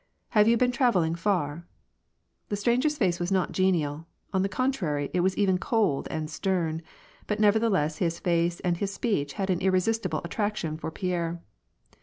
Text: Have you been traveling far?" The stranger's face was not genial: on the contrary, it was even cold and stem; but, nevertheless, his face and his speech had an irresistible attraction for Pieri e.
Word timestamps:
Have 0.29 0.47
you 0.47 0.57
been 0.57 0.71
traveling 0.71 1.13
far?" 1.13 1.67
The 2.49 2.55
stranger's 2.55 2.97
face 2.97 3.19
was 3.19 3.31
not 3.31 3.51
genial: 3.51 4.07
on 4.33 4.41
the 4.41 4.49
contrary, 4.49 5.11
it 5.13 5.19
was 5.19 5.37
even 5.37 5.59
cold 5.59 6.07
and 6.09 6.27
stem; 6.27 6.81
but, 7.27 7.39
nevertheless, 7.39 7.97
his 7.97 8.17
face 8.17 8.59
and 8.61 8.77
his 8.77 8.91
speech 8.91 9.33
had 9.33 9.51
an 9.51 9.61
irresistible 9.61 10.21
attraction 10.23 10.75
for 10.75 10.89
Pieri 10.89 11.35
e. 11.35 11.37